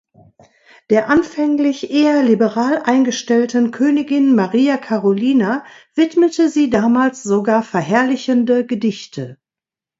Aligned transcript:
Der 0.89 1.09
anfänglich 1.11 1.91
eher 1.91 2.23
liberal 2.23 2.79
eingestellten 2.81 3.69
Königin 3.69 4.33
Maria 4.33 4.77
Carolina 4.77 5.63
widmete 5.93 6.49
sie 6.49 6.71
damals 6.71 7.21
sogar 7.21 7.61
verherrlichende 7.61 8.65
Gedichte. 8.65 9.37